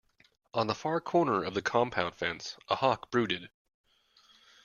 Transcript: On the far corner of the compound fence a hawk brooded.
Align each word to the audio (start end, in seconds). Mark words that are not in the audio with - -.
On 0.55 0.65
the 0.65 0.73
far 0.73 0.99
corner 0.99 1.43
of 1.43 1.53
the 1.53 1.61
compound 1.61 2.15
fence 2.15 2.57
a 2.69 2.77
hawk 2.77 3.11
brooded. 3.11 3.51